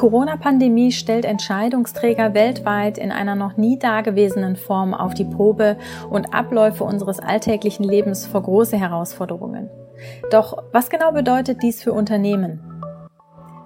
[0.00, 5.76] Corona-Pandemie stellt Entscheidungsträger weltweit in einer noch nie dagewesenen Form auf die Probe
[6.08, 9.68] und Abläufe unseres alltäglichen Lebens vor große Herausforderungen.
[10.30, 12.60] Doch was genau bedeutet dies für Unternehmen?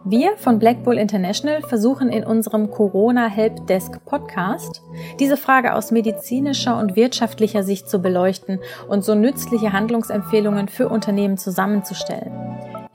[0.04, 4.82] Wir von Black Bull International versuchen in unserem Corona Helpdesk Podcast
[5.20, 11.38] diese Frage aus medizinischer und wirtschaftlicher Sicht zu beleuchten und so nützliche Handlungsempfehlungen für Unternehmen
[11.38, 12.43] zusammenzustellen.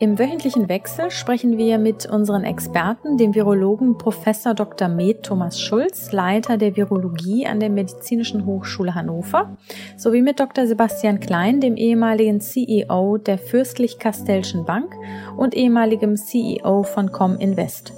[0.02, 4.88] Im wöchentlichen Wechsel sprechen wir mit unseren Experten, dem Virologen Professor Dr.
[4.88, 9.58] Med Thomas Schulz, Leiter der Virologie an der Medizinischen Hochschule Hannover,
[9.98, 10.68] sowie mit Dr.
[10.68, 14.96] Sebastian Klein, dem ehemaligen CEO der Fürstlich-Kastellschen Bank
[15.36, 17.92] und ehemaligem CEO von Cominvest.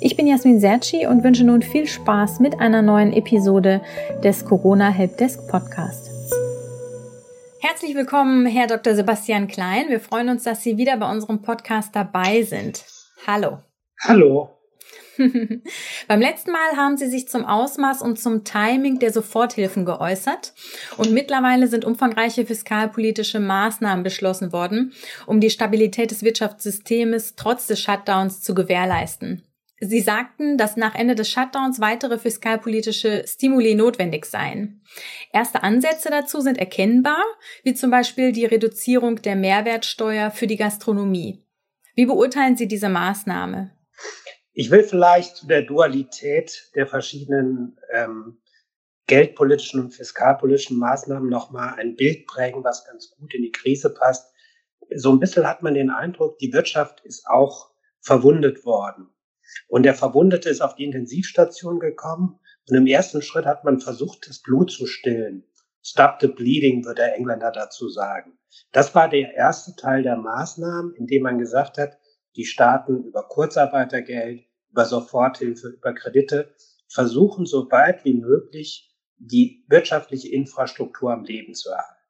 [0.00, 3.82] Ich bin Jasmin Serci und wünsche nun viel Spaß mit einer neuen Episode
[4.24, 6.09] des Corona Helpdesk Podcast.
[7.62, 8.94] Herzlich willkommen, Herr Dr.
[8.94, 9.90] Sebastian Klein.
[9.90, 12.82] Wir freuen uns, dass Sie wieder bei unserem Podcast dabei sind.
[13.26, 13.58] Hallo.
[14.00, 14.56] Hallo.
[15.18, 20.54] Beim letzten Mal haben Sie sich zum Ausmaß und zum Timing der Soforthilfen geäußert
[20.96, 24.94] und mittlerweile sind umfangreiche fiskalpolitische Maßnahmen beschlossen worden,
[25.26, 29.42] um die Stabilität des Wirtschaftssystems trotz des Shutdowns zu gewährleisten.
[29.82, 34.82] Sie sagten, dass nach Ende des Shutdowns weitere fiskalpolitische Stimuli notwendig seien.
[35.32, 37.24] Erste Ansätze dazu sind erkennbar,
[37.62, 41.42] wie zum Beispiel die Reduzierung der Mehrwertsteuer für die Gastronomie.
[41.94, 43.70] Wie beurteilen Sie diese Maßnahme?
[44.52, 48.38] Ich will vielleicht zu der Dualität der verschiedenen ähm,
[49.06, 54.30] geldpolitischen und fiskalpolitischen Maßnahmen nochmal ein Bild prägen, was ganz gut in die Krise passt.
[54.94, 57.70] So ein bisschen hat man den Eindruck, die Wirtschaft ist auch
[58.00, 59.08] verwundet worden.
[59.68, 62.38] Und der Verwundete ist auf die Intensivstation gekommen.
[62.68, 65.44] Und im ersten Schritt hat man versucht, das Blut zu stillen.
[65.82, 68.38] Stop the bleeding, wird der Engländer dazu sagen.
[68.72, 71.98] Das war der erste Teil der Maßnahmen, indem man gesagt hat,
[72.36, 76.54] die Staaten über Kurzarbeitergeld, über Soforthilfe, über Kredite
[76.88, 82.00] versuchen, so weit wie möglich die wirtschaftliche Infrastruktur am Leben zu erhalten.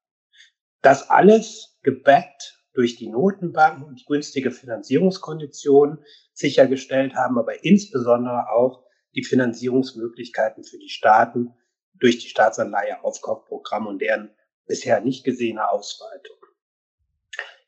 [0.82, 6.04] Das alles gebackt durch die Notenbanken und günstige Finanzierungskonditionen
[6.40, 8.84] sichergestellt haben, aber insbesondere auch
[9.14, 11.54] die Finanzierungsmöglichkeiten für die Staaten
[11.94, 14.30] durch die Staatsanleiheaufkaufprogramme und deren
[14.66, 16.36] bisher nicht gesehene Ausweitung.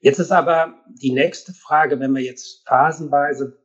[0.00, 3.62] Jetzt ist aber die nächste Frage, wenn wir jetzt phasenweise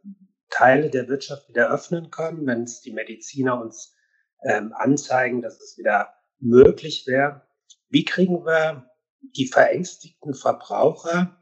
[0.49, 3.95] Teile der Wirtschaft wieder öffnen können, wenn es die Mediziner uns
[4.43, 7.47] ähm, anzeigen, dass es wieder möglich wäre,
[7.89, 8.89] wie kriegen wir
[9.21, 11.37] die verängstigten Verbraucher,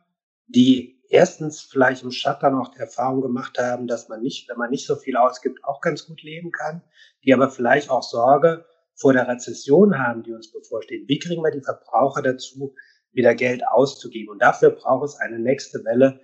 [0.47, 4.69] die erstens vielleicht im Shutdown auch die Erfahrung gemacht haben, dass man nicht, wenn man
[4.69, 6.81] nicht so viel ausgibt, auch ganz gut leben kann,
[7.23, 11.07] die aber vielleicht auch Sorge vor der Rezession haben, die uns bevorsteht.
[11.07, 12.73] Wie kriegen wir die Verbraucher dazu,
[13.11, 14.29] wieder Geld auszugeben?
[14.29, 16.21] Und dafür braucht es eine nächste Welle,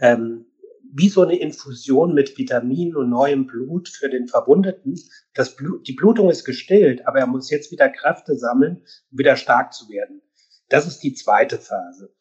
[0.00, 0.46] ähm,
[0.92, 4.98] wie so eine Infusion mit Vitaminen und neuem Blut für den Verwundeten.
[5.34, 9.36] Das Blut, die Blutung ist gestillt, aber er muss jetzt wieder Kräfte sammeln, um wieder
[9.36, 10.20] stark zu werden.
[10.68, 12.12] Das ist die zweite Phase.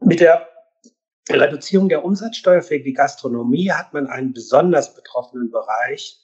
[0.00, 0.48] Mit der
[1.30, 6.18] Reduzierung der Umsatzsteuer für die Gastronomie hat man einen besonders betroffenen Bereich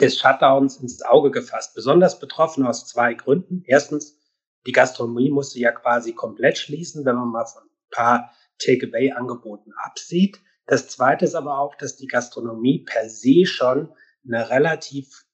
[0.00, 1.74] des Shutdowns ins Auge gefasst.
[1.74, 3.62] Besonders betroffen aus zwei Gründen.
[3.66, 4.18] Erstens,
[4.66, 10.40] die Gastronomie musste ja quasi komplett schließen, wenn man mal von ein paar Takeaway-Angeboten absieht.
[10.66, 13.92] Das zweite ist aber auch, dass die Gastronomie per se schon
[14.26, 15.24] eine relativ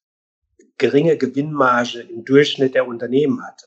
[0.78, 3.66] geringe Gewinnmarge im Durchschnitt der Unternehmen hatte.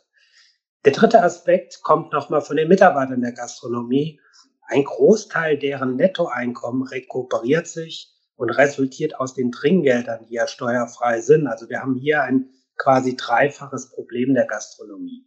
[0.85, 4.21] Der dritte Aspekt kommt nochmal von den Mitarbeitern der Gastronomie.
[4.67, 11.47] Ein Großteil deren Nettoeinkommen rekuperiert sich und resultiert aus den Trinkgeldern, die ja steuerfrei sind.
[11.47, 15.25] Also wir haben hier ein quasi dreifaches Problem der Gastronomie.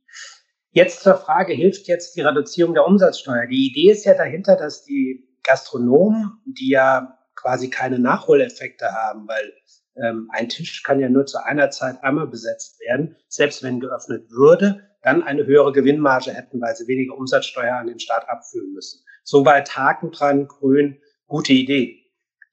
[0.73, 3.47] Jetzt zur Frage, hilft jetzt die Reduzierung der Umsatzsteuer?
[3.47, 9.53] Die Idee ist ja dahinter, dass die Gastronomen, die ja quasi keine Nachholeffekte haben, weil
[9.97, 14.31] ähm, ein Tisch kann ja nur zu einer Zeit einmal besetzt werden, selbst wenn geöffnet
[14.31, 19.03] würde, dann eine höhere Gewinnmarge hätten, weil sie weniger Umsatzsteuer an den Staat abführen müssen.
[19.31, 22.05] Soweit Haken dran, grün, gute Idee.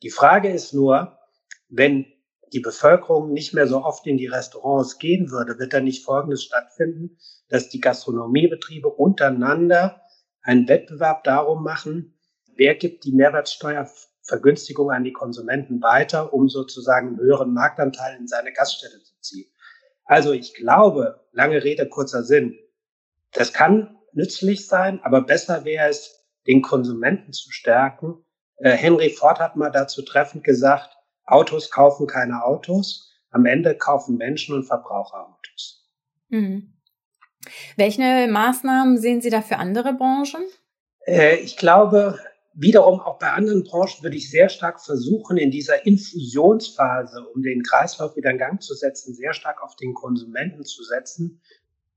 [0.03, 1.17] Die Frage ist nur,
[1.69, 2.05] wenn
[2.53, 6.43] die Bevölkerung nicht mehr so oft in die Restaurants gehen würde, wird da nicht Folgendes
[6.43, 7.17] stattfinden,
[7.49, 10.03] dass die Gastronomiebetriebe untereinander
[10.43, 12.15] einen Wettbewerb darum machen,
[12.55, 18.53] wer gibt die Mehrwertsteuervergünstigung an die Konsumenten weiter, um sozusagen einen höheren Marktanteil in seine
[18.53, 19.51] Gaststätte zu ziehen.
[20.05, 22.55] Also ich glaube, lange Rede, kurzer Sinn,
[23.31, 28.25] das kann nützlich sein, aber besser wäre es, den Konsumenten zu stärken.
[28.57, 34.17] Äh, Henry Ford hat mal dazu treffend gesagt, Autos kaufen keine Autos, am Ende kaufen
[34.17, 35.85] Menschen und Verbraucher Autos.
[36.29, 36.73] Mhm.
[37.75, 40.43] Welche Maßnahmen sehen Sie da für andere Branchen?
[41.05, 42.19] Äh, ich glaube,
[42.53, 47.61] wiederum auch bei anderen Branchen würde ich sehr stark versuchen, in dieser Infusionsphase, um den
[47.61, 51.41] Kreislauf wieder in Gang zu setzen, sehr stark auf den Konsumenten zu setzen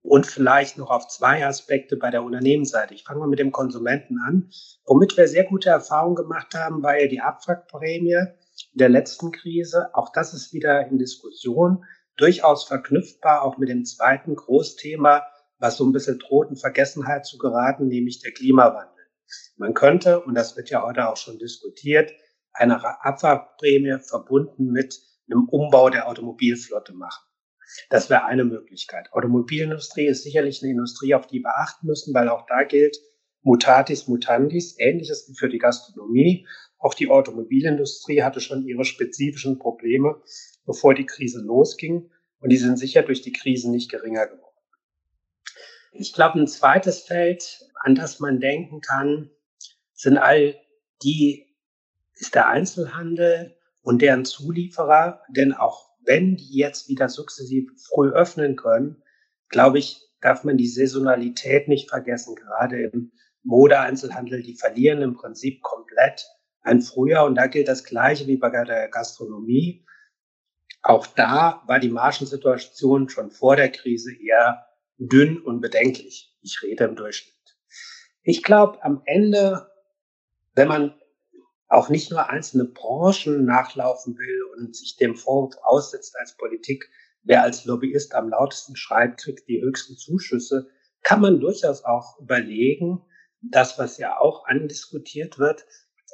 [0.02, 2.94] und vielleicht noch auf zwei Aspekte bei der Unternehmensseite.
[2.94, 4.50] Ich fange mal mit dem Konsumenten an.
[4.86, 8.26] Womit wir sehr gute Erfahrungen gemacht haben, war ja die Abwrackprämie
[8.72, 9.94] der letzten Krise.
[9.94, 11.84] Auch das ist wieder in Diskussion,
[12.16, 15.22] durchaus verknüpfbar auch mit dem zweiten Großthema,
[15.58, 18.90] was so ein bisschen droht in Vergessenheit zu geraten, nämlich der Klimawandel.
[19.56, 22.12] Man könnte, und das wird ja heute auch schon diskutiert,
[22.52, 24.98] eine Abwrackprämie verbunden mit
[25.30, 27.29] einem Umbau der Automobilflotte machen.
[27.88, 29.12] Das wäre eine Möglichkeit.
[29.12, 32.96] Automobilindustrie ist sicherlich eine Industrie, auf die wir achten müssen, weil auch da gilt
[33.42, 36.46] mutatis mutandis, ähnliches wie für die Gastronomie.
[36.78, 40.20] Auch die Automobilindustrie hatte schon ihre spezifischen Probleme,
[40.66, 42.10] bevor die Krise losging.
[42.40, 44.46] Und die sind sicher durch die Krise nicht geringer geworden.
[45.92, 49.30] Ich glaube, ein zweites Feld, an das man denken kann,
[49.92, 50.58] sind all
[51.02, 51.54] die,
[52.14, 58.56] ist der Einzelhandel und deren Zulieferer, denn auch wenn die jetzt wieder sukzessiv früh öffnen
[58.56, 59.00] können,
[59.48, 62.34] glaube ich, darf man die Saisonalität nicht vergessen.
[62.34, 63.12] Gerade im
[63.44, 66.26] Modeeinzelhandel, die verlieren im Prinzip komplett
[66.62, 67.26] ein Frühjahr.
[67.26, 69.86] Und da gilt das Gleiche wie bei der Gastronomie.
[70.82, 74.66] Auch da war die Margensituation schon vor der Krise eher
[74.98, 76.36] dünn und bedenklich.
[76.42, 77.36] Ich rede im Durchschnitt.
[78.24, 79.70] Ich glaube, am Ende,
[80.54, 80.99] wenn man
[81.70, 86.90] auch nicht nur einzelne Branchen nachlaufen will und sich dem Fonds aussetzt als Politik,
[87.22, 90.68] wer als Lobbyist am lautesten schreit, kriegt die höchsten Zuschüsse,
[91.02, 93.02] kann man durchaus auch überlegen,
[93.40, 95.64] das, was ja auch andiskutiert wird,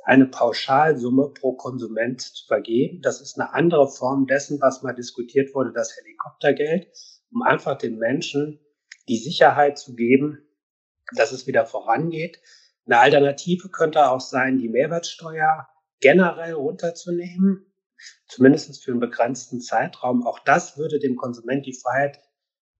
[0.04, 3.00] eine Pauschalsumme pro Konsument zu vergeben.
[3.02, 6.88] Das ist eine andere Form dessen, was mal diskutiert wurde, das Helikoptergeld,
[7.32, 8.60] um einfach den Menschen
[9.08, 10.46] die Sicherheit zu geben,
[11.16, 12.40] dass es wieder vorangeht.
[12.86, 15.68] Eine Alternative könnte auch sein, die Mehrwertsteuer
[16.00, 17.66] generell runterzunehmen,
[18.28, 20.24] zumindest für einen begrenzten Zeitraum.
[20.24, 22.20] Auch das würde dem Konsument die Freiheit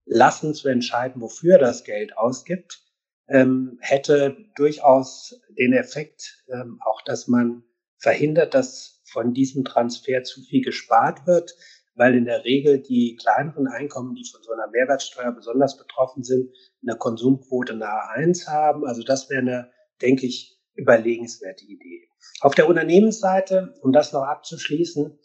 [0.05, 2.83] lassen, zu entscheiden, wofür er das Geld ausgibt.
[3.27, 7.63] Ähm, hätte durchaus den Effekt, ähm, auch dass man
[7.97, 11.53] verhindert, dass von diesem Transfer zu viel gespart wird,
[11.95, 16.49] weil in der Regel die kleineren Einkommen, die von so einer Mehrwertsteuer besonders betroffen sind,
[16.81, 18.85] eine Konsumquote nahe eins haben.
[18.85, 19.71] Also das wäre eine
[20.01, 22.07] denke ich, überlegenswerte Idee.
[22.41, 25.19] Auf der Unternehmensseite, um das noch abzuschließen,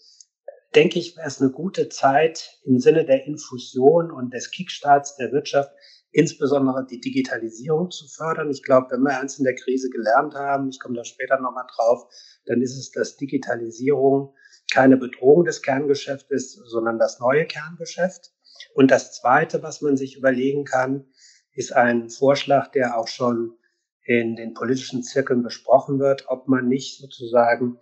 [0.75, 5.33] denke ich, wäre es eine gute Zeit im Sinne der Infusion und des Kickstarts der
[5.33, 5.71] Wirtschaft,
[6.11, 8.51] insbesondere die Digitalisierung zu fördern.
[8.51, 11.67] Ich glaube, wenn wir eins in der Krise gelernt haben, ich komme da später nochmal
[11.75, 12.05] drauf,
[12.47, 14.35] dann ist es, dass Digitalisierung
[14.71, 18.33] keine Bedrohung des Kerngeschäfts ist, sondern das neue Kerngeschäft.
[18.75, 21.07] Und das Zweite, was man sich überlegen kann,
[21.55, 23.59] ist ein Vorschlag, der auch schon
[24.05, 27.79] in den politischen Zirkeln besprochen wird, ob man nicht sozusagen,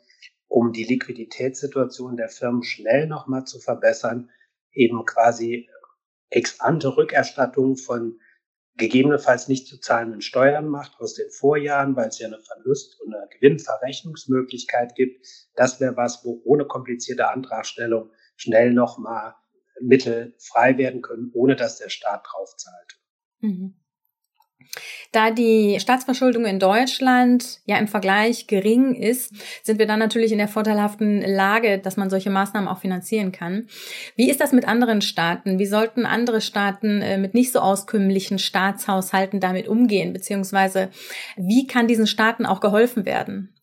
[0.48, 4.30] um die Liquiditätssituation der Firmen schnell nochmal zu verbessern,
[4.72, 5.68] eben quasi
[6.30, 8.18] ex ante Rückerstattung von
[8.76, 13.14] gegebenenfalls nicht zu zahlenden Steuern macht aus den Vorjahren, weil es ja eine Verlust- und
[13.14, 15.26] eine Gewinnverrechnungsmöglichkeit gibt.
[15.54, 19.34] Das wäre was, wo ohne komplizierte Antragstellung schnell nochmal
[19.80, 23.00] Mittel frei werden können, ohne dass der Staat draufzahlt.
[23.40, 23.74] Mhm.
[25.12, 29.34] Da die Staatsverschuldung in Deutschland ja im Vergleich gering ist,
[29.64, 33.66] sind wir dann natürlich in der vorteilhaften Lage, dass man solche Maßnahmen auch finanzieren kann.
[34.14, 35.58] Wie ist das mit anderen Staaten?
[35.58, 40.12] Wie sollten andere Staaten äh, mit nicht so auskömmlichen Staatshaushalten damit umgehen?
[40.12, 40.90] Beziehungsweise
[41.36, 43.54] wie kann diesen Staaten auch geholfen werden?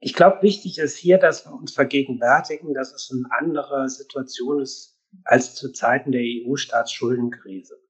[0.00, 4.96] Ich glaube, wichtig ist hier, dass wir uns vergegenwärtigen, dass es eine andere Situation ist
[5.24, 7.80] als zu Zeiten der EU-Staatsschuldenkrise.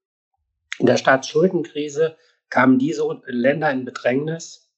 [0.79, 2.15] In der Staatsschuldenkrise
[2.49, 4.71] kamen diese Länder in Bedrängnis,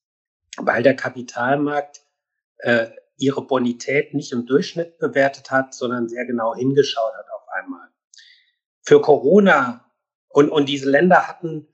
[0.57, 2.01] weil der Kapitalmarkt
[2.57, 2.87] äh,
[3.17, 7.87] ihre Bonität nicht im Durchschnitt bewertet hat, sondern sehr genau hingeschaut hat auf einmal.
[8.81, 9.85] Für Corona
[10.29, 11.67] und, und diese Länder hatten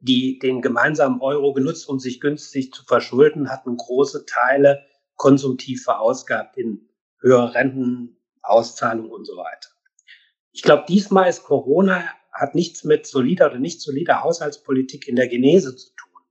[0.00, 4.84] die den gemeinsamen Euro genutzt, um sich günstig zu verschulden, hatten große Teile
[5.16, 6.88] konsumtiv verausgabt in
[7.20, 9.70] höhere Rentenauszahlungen und so weiter.
[10.52, 12.04] Ich glaube, diesmal ist Corona
[12.36, 16.22] hat nichts mit solider oder nicht solider Haushaltspolitik in der Genese zu tun,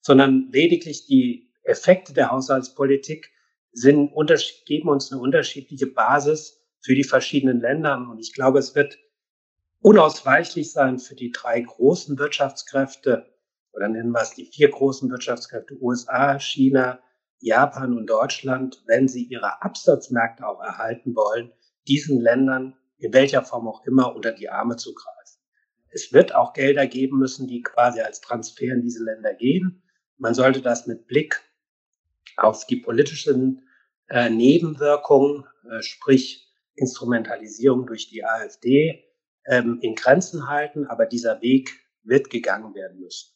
[0.00, 3.30] sondern lediglich die Effekte der Haushaltspolitik
[3.72, 4.12] sind,
[4.66, 7.96] geben uns eine unterschiedliche Basis für die verschiedenen Länder.
[8.10, 8.98] Und ich glaube, es wird
[9.80, 13.26] unausweichlich sein für die drei großen Wirtschaftskräfte,
[13.72, 17.00] oder nennen wir es die vier großen Wirtschaftskräfte, USA, China,
[17.40, 21.52] Japan und Deutschland, wenn sie ihre Absatzmärkte auch erhalten wollen,
[21.86, 25.37] diesen Ländern in welcher Form auch immer unter die Arme zu greifen.
[25.90, 29.82] Es wird auch Gelder geben müssen, die quasi als Transfer in diese Länder gehen.
[30.16, 31.40] Man sollte das mit Blick
[32.36, 33.68] auf die politischen
[34.08, 39.04] äh, Nebenwirkungen, äh, sprich Instrumentalisierung durch die AfD,
[39.46, 40.86] ähm, in Grenzen halten.
[40.86, 41.70] Aber dieser Weg
[42.02, 43.34] wird gegangen werden müssen.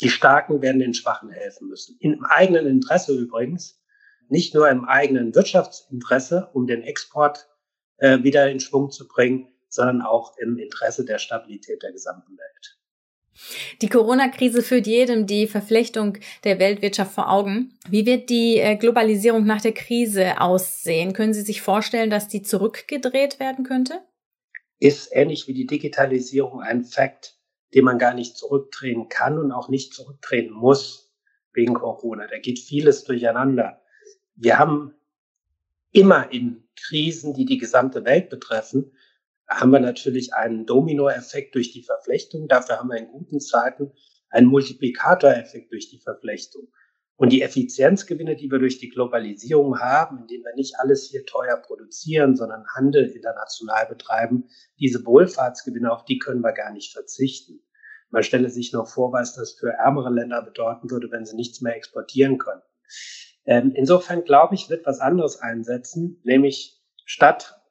[0.00, 1.96] Die Starken werden den Schwachen helfen müssen.
[2.00, 3.80] Im eigenen Interesse übrigens,
[4.28, 7.48] nicht nur im eigenen Wirtschaftsinteresse, um den Export
[7.98, 12.78] äh, wieder in Schwung zu bringen, sondern auch im Interesse der Stabilität der gesamten Welt.
[13.80, 17.72] Die Corona-Krise führt jedem die Verflechtung der Weltwirtschaft vor Augen.
[17.88, 21.14] Wie wird die äh, Globalisierung nach der Krise aussehen?
[21.14, 24.02] Können Sie sich vorstellen, dass die zurückgedreht werden könnte?
[24.78, 27.38] Ist ähnlich wie die Digitalisierung ein Fakt,
[27.74, 31.10] den man gar nicht zurückdrehen kann und auch nicht zurückdrehen muss
[31.54, 32.26] wegen Corona.
[32.26, 33.80] Da geht vieles durcheinander.
[34.34, 34.94] Wir haben
[35.90, 38.92] immer in Krisen, die die gesamte Welt betreffen,
[39.60, 42.48] haben wir natürlich einen Dominoeffekt durch die Verflechtung.
[42.48, 43.92] Dafür haben wir in guten Zeiten
[44.30, 46.68] einen Multiplikatoreffekt durch die Verflechtung.
[47.16, 51.56] Und die Effizienzgewinne, die wir durch die Globalisierung haben, indem wir nicht alles hier teuer
[51.56, 54.48] produzieren, sondern Handel international betreiben,
[54.80, 57.60] diese Wohlfahrtsgewinne, auf die können wir gar nicht verzichten.
[58.10, 61.60] Man stelle sich noch vor, was das für ärmere Länder bedeuten würde, wenn sie nichts
[61.60, 62.66] mehr exportieren könnten.
[63.44, 67.61] Ähm, insofern glaube ich, wird was anderes einsetzen, nämlich statt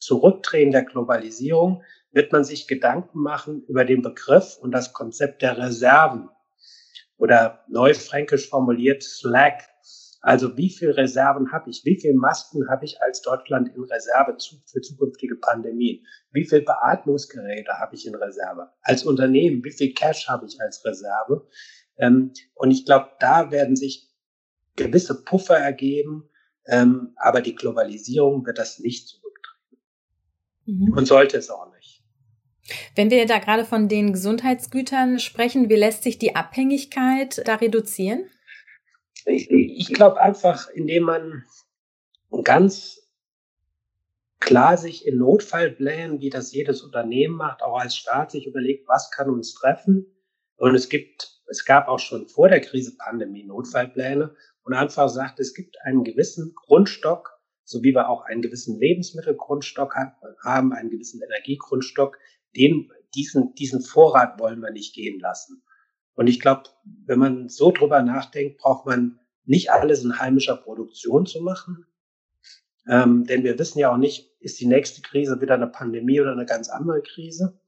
[0.00, 5.58] Zurückdrehen der Globalisierung wird man sich Gedanken machen über den Begriff und das Konzept der
[5.58, 6.28] Reserven
[7.16, 9.68] oder neufränkisch formuliert Slack.
[10.22, 11.82] Also wie viel Reserven habe ich?
[11.84, 16.04] Wie viel Masken habe ich als Deutschland in Reserve für zukünftige Pandemien?
[16.30, 18.70] Wie viel Beatmungsgeräte habe ich in Reserve?
[18.82, 21.46] Als Unternehmen, wie viel Cash habe ich als Reserve?
[21.96, 24.10] Ähm, und ich glaube, da werden sich
[24.76, 26.28] gewisse Puffer ergeben,
[26.66, 29.19] ähm, aber die Globalisierung wird das nicht zurücktreten.
[30.70, 30.92] Mhm.
[30.92, 32.02] Und sollte es auch nicht.
[32.94, 38.26] Wenn wir da gerade von den Gesundheitsgütern sprechen, wie lässt sich die Abhängigkeit da reduzieren?
[39.26, 41.44] Ich, ich glaube einfach, indem man
[42.44, 43.00] ganz
[44.38, 49.10] klar sich in Notfallplänen, wie das jedes Unternehmen macht, auch als Staat sich überlegt, was
[49.10, 50.06] kann uns treffen.
[50.56, 55.40] Und es gibt, es gab auch schon vor der Krise Pandemie Notfallpläne und einfach sagt,
[55.40, 59.94] es gibt einen gewissen Grundstock, so wie wir auch einen gewissen Lebensmittelgrundstock
[60.42, 62.18] haben, einen gewissen Energiegrundstock,
[62.56, 65.62] den, diesen, diesen Vorrat wollen wir nicht gehen lassen.
[66.14, 66.64] Und ich glaube,
[67.06, 71.86] wenn man so drüber nachdenkt, braucht man nicht alles in heimischer Produktion zu machen.
[72.88, 76.32] Ähm, denn wir wissen ja auch nicht, ist die nächste Krise wieder eine Pandemie oder
[76.32, 77.60] eine ganz andere Krise,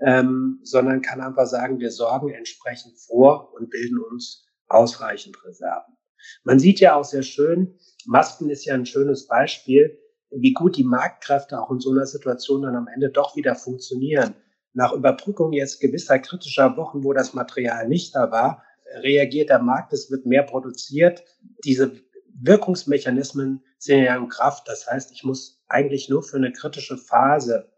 [0.00, 5.97] ähm, sondern kann einfach sagen, wir sorgen entsprechend vor und bilden uns ausreichend Reserven.
[6.44, 9.98] Man sieht ja auch sehr schön, Masken ist ja ein schönes Beispiel,
[10.30, 14.34] wie gut die Marktkräfte auch in so einer Situation dann am Ende doch wieder funktionieren.
[14.72, 18.62] Nach Überbrückung jetzt gewisser kritischer Wochen, wo das Material nicht da war,
[19.02, 21.24] reagiert der Markt, es wird mehr produziert.
[21.64, 22.00] Diese
[22.40, 24.68] Wirkungsmechanismen sind ja in Kraft.
[24.68, 27.70] Das heißt, ich muss eigentlich nur für eine kritische Phase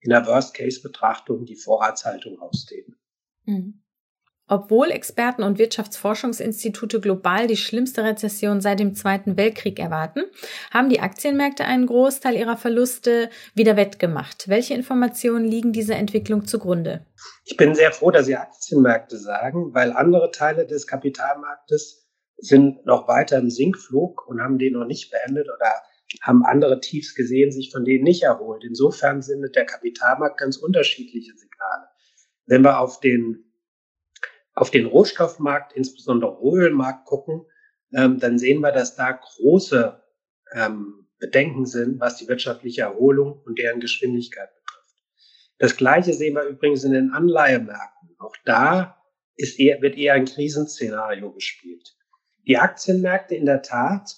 [0.00, 2.96] in der Worst-Case-Betrachtung die Vorratshaltung ausdehnen.
[3.44, 3.82] Mhm.
[4.48, 10.22] Obwohl Experten und Wirtschaftsforschungsinstitute global die schlimmste Rezession seit dem Zweiten Weltkrieg erwarten,
[10.70, 14.48] haben die Aktienmärkte einen Großteil ihrer Verluste wieder wettgemacht.
[14.48, 17.04] Welche Informationen liegen dieser Entwicklung zugrunde?
[17.44, 23.08] Ich bin sehr froh, dass Sie Aktienmärkte sagen, weil andere Teile des Kapitalmarktes sind noch
[23.08, 25.72] weiter im Sinkflug und haben den noch nicht beendet oder
[26.22, 28.62] haben andere Tiefs gesehen, sich von denen nicht erholt.
[28.62, 31.88] Insofern sendet der Kapitalmarkt ganz unterschiedliche Signale.
[32.46, 33.45] Wenn wir auf den
[34.56, 37.44] auf den Rohstoffmarkt, insbesondere Ölmarkt gucken,
[37.92, 40.02] ähm, dann sehen wir, dass da große
[40.54, 45.04] ähm, Bedenken sind, was die wirtschaftliche Erholung und deren Geschwindigkeit betrifft.
[45.58, 48.16] Das Gleiche sehen wir übrigens in den Anleihemärkten.
[48.18, 48.96] Auch da
[49.36, 51.94] ist eher, wird eher ein Krisenszenario gespielt.
[52.46, 54.10] Die Aktienmärkte in der Tat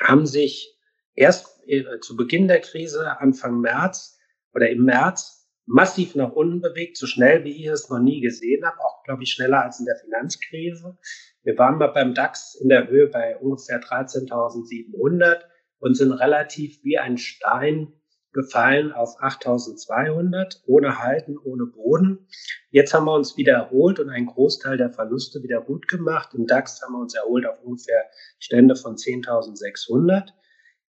[0.00, 0.78] haben sich
[1.14, 4.18] erst äh, zu Beginn der Krise, Anfang März
[4.52, 5.37] oder im März,
[5.68, 9.22] massiv nach unten bewegt, so schnell wie ich es noch nie gesehen habe, auch, glaube
[9.22, 10.96] ich, schneller als in der Finanzkrise.
[11.42, 15.40] Wir waren mal beim DAX in der Höhe bei ungefähr 13.700
[15.78, 17.92] und sind relativ wie ein Stein
[18.32, 22.26] gefallen auf 8.200, ohne Halten, ohne Boden.
[22.70, 26.34] Jetzt haben wir uns wieder erholt und einen Großteil der Verluste wieder gut gemacht.
[26.34, 28.04] Im DAX haben wir uns erholt auf ungefähr
[28.38, 30.28] Stände von 10.600.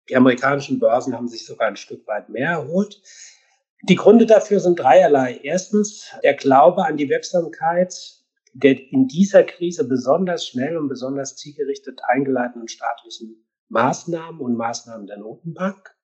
[0.10, 3.01] Die amerikanischen Börsen haben sich sogar ein Stück weit mehr erholt.
[3.84, 5.40] Die Gründe dafür sind dreierlei.
[5.44, 8.22] Erstens der Glaube an die Wirksamkeit
[8.54, 15.18] der in dieser Krise besonders schnell und besonders zielgerichtet eingeleiteten staatlichen Maßnahmen und Maßnahmen der
[15.18, 15.96] Notenbank.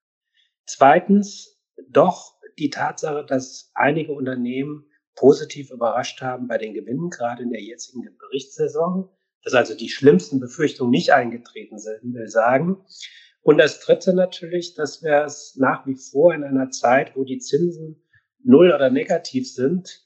[0.66, 7.52] Zweitens doch die Tatsache, dass einige Unternehmen positiv überrascht haben bei den Gewinnen, gerade in
[7.52, 9.10] der jetzigen Berichtssaison.
[9.44, 12.84] dass also die schlimmsten Befürchtungen nicht eingetreten sind, will sagen.
[13.48, 17.38] Und das Dritte natürlich, dass wir es nach wie vor in einer Zeit, wo die
[17.38, 17.96] Zinsen
[18.44, 20.06] null oder negativ sind,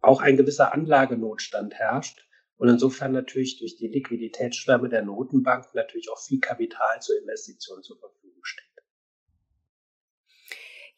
[0.00, 2.26] auch ein gewisser Anlagenotstand herrscht.
[2.56, 8.00] Und insofern natürlich durch die Liquiditätsschwärme der Notenbank natürlich auch viel Kapital zur Investition zur
[8.00, 8.66] Verfügung steht.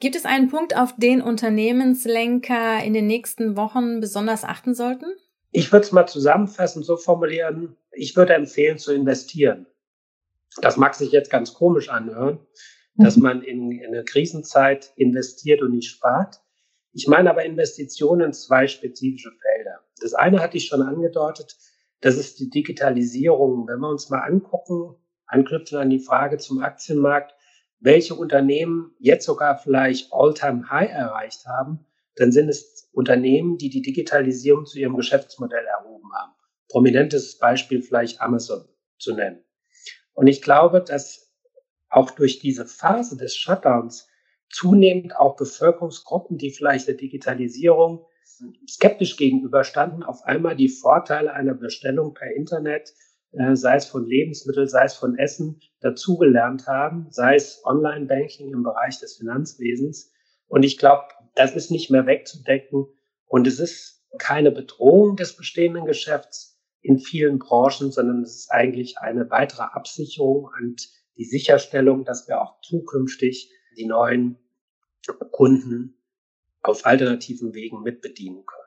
[0.01, 5.13] Gibt es einen Punkt, auf den Unternehmenslenker in den nächsten Wochen besonders achten sollten?
[5.51, 9.67] Ich würde es mal zusammenfassend so formulieren, ich würde empfehlen zu investieren.
[10.61, 12.39] Das mag sich jetzt ganz komisch anhören,
[12.97, 16.41] dass man in, in eine Krisenzeit investiert und nicht spart.
[16.93, 19.81] Ich meine aber Investitionen in zwei spezifische Felder.
[20.01, 21.57] Das eine hatte ich schon angedeutet,
[22.01, 23.67] das ist die Digitalisierung.
[23.67, 24.97] Wenn wir uns mal angucken,
[25.27, 27.35] anknüpfen an die Frage zum Aktienmarkt,
[27.81, 34.67] welche Unternehmen jetzt sogar vielleicht All-Time-High erreicht haben, dann sind es Unternehmen, die die Digitalisierung
[34.67, 36.33] zu ihrem Geschäftsmodell erhoben haben.
[36.69, 38.65] Prominentes Beispiel vielleicht Amazon
[38.99, 39.45] zu nennen.
[40.15, 41.31] Und ich glaube, dass
[41.89, 44.09] auch durch diese Phase des Shutdowns
[44.51, 48.07] zunehmend auch Bevölkerungsgruppen, die vielleicht der Digitalisierung
[48.69, 52.93] skeptisch gegenüberstanden, auf einmal die Vorteile einer Bestellung per Internet,
[53.33, 58.63] äh, sei es von Lebensmitteln, sei es von Essen, dazugelernt haben, sei es Online-Banking im
[58.63, 60.13] Bereich des Finanzwesens.
[60.47, 61.05] Und ich glaube,
[61.35, 62.87] das ist nicht mehr wegzudecken.
[63.27, 66.54] Und es ist keine Bedrohung des bestehenden Geschäfts
[66.85, 70.87] in vielen Branchen, sondern es ist eigentlich eine weitere Absicherung und
[71.17, 74.39] die Sicherstellung, dass wir auch zukünftig die neuen
[75.33, 75.99] Kunden
[76.63, 78.65] auf alternativen Wegen mitbedienen können.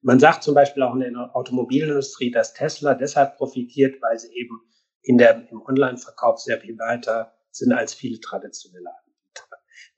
[0.00, 4.60] Man sagt zum Beispiel auch in der Automobilindustrie, dass Tesla deshalb profitiert, weil sie eben
[5.02, 9.44] in der, im Online-Verkauf sehr viel weiter sind als viele traditionelle Anbieter.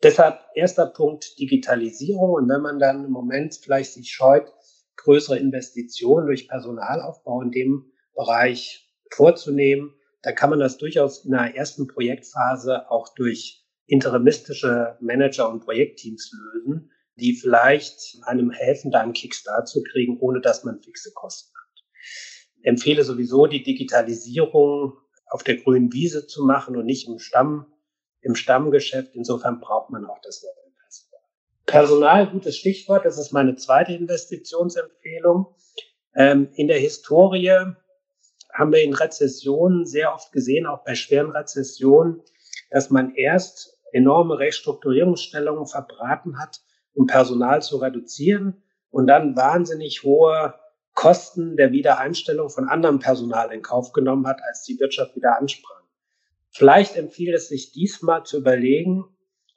[0.03, 2.31] Deshalb erster Punkt Digitalisierung.
[2.31, 4.53] Und wenn man dann im Moment vielleicht sich scheut,
[4.97, 11.55] größere Investitionen durch Personalaufbau in dem Bereich vorzunehmen, dann kann man das durchaus in einer
[11.55, 19.13] ersten Projektphase auch durch interimistische Manager und Projektteams lösen, die vielleicht einem helfen, da einen
[19.13, 21.85] Kickstart zu kriegen, ohne dass man fixe Kosten hat.
[22.59, 24.95] Ich empfehle sowieso die Digitalisierung
[25.29, 27.67] auf der grünen Wiese zu machen und nicht im Stamm,
[28.21, 29.15] im Stammgeschäft.
[29.15, 30.66] Insofern braucht man auch das neue.
[31.77, 33.05] Personal, gutes Stichwort.
[33.05, 35.55] Das ist meine zweite Investitionsempfehlung.
[36.15, 37.75] Ähm, in der Historie
[38.51, 42.23] haben wir in Rezessionen sehr oft gesehen, auch bei schweren Rezessionen,
[42.71, 46.63] dass man erst enorme Restrukturierungsstellungen verbraten hat,
[46.95, 50.55] um Personal zu reduzieren und dann wahnsinnig hohe
[50.95, 55.83] Kosten der Wiedereinstellung von anderem Personal in Kauf genommen hat, als die Wirtschaft wieder ansprang.
[56.49, 59.05] Vielleicht empfiehlt es sich diesmal zu überlegen,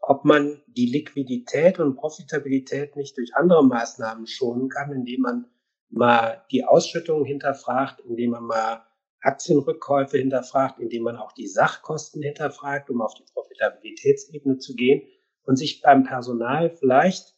[0.10, 5.46] ob man die Liquidität und Profitabilität nicht durch andere Maßnahmen schonen kann, indem man
[5.92, 8.84] mal die Ausschüttungen hinterfragt, indem man mal
[9.22, 15.04] Aktienrückkäufe hinterfragt, indem man auch die Sachkosten hinterfragt, um auf die Profitabilitätsebene zu gehen
[15.44, 17.36] und sich beim Personal vielleicht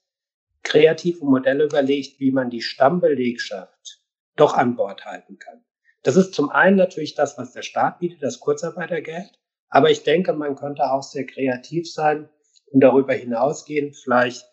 [0.63, 4.01] kreative Modelle überlegt, wie man die Stammbelegschaft
[4.37, 5.65] doch an Bord halten kann.
[6.03, 9.37] Das ist zum einen natürlich das, was der Staat bietet, das Kurzarbeitergeld.
[9.67, 12.29] Aber ich denke, man könnte auch sehr kreativ sein
[12.71, 14.45] und darüber hinausgehend vielleicht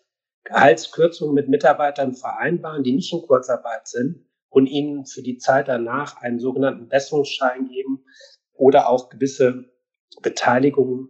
[0.43, 6.17] Gehaltskürzungen mit Mitarbeitern vereinbaren, die nicht in Kurzarbeit sind, und ihnen für die Zeit danach
[6.21, 8.03] einen sogenannten Besserungsschein geben
[8.53, 9.65] oder auch gewisse
[10.21, 11.09] Beteiligungen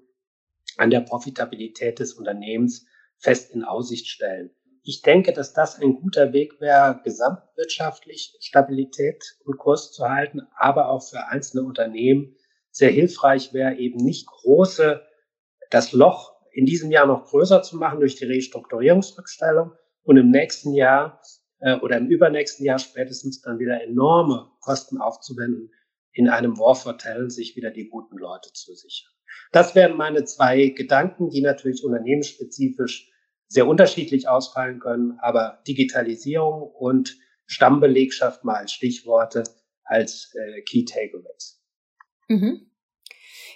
[0.78, 2.86] an der Profitabilität des Unternehmens
[3.18, 4.52] fest in Aussicht stellen.
[4.84, 10.90] Ich denke, dass das ein guter Weg wäre, gesamtwirtschaftlich Stabilität und Kurs zu halten, aber
[10.90, 12.36] auch für einzelne Unternehmen
[12.72, 15.02] sehr hilfreich wäre, eben nicht große,
[15.70, 19.72] das Loch in diesem Jahr noch größer zu machen durch die Restrukturierungsrückstellung
[20.04, 21.22] und im nächsten Jahr
[21.60, 25.72] äh, oder im übernächsten Jahr spätestens dann wieder enorme Kosten aufzuwenden,
[26.14, 29.12] in einem for Talent sich wieder die guten Leute zu sichern.
[29.52, 33.10] Das wären meine zwei Gedanken, die natürlich unternehmensspezifisch
[33.48, 39.44] sehr unterschiedlich ausfallen können, aber Digitalisierung und Stammbelegschaft mal als Stichworte
[39.84, 41.64] als äh, Key Takeaways.
[42.28, 42.69] Mhm.